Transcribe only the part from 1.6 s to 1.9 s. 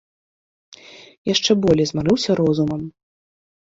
болей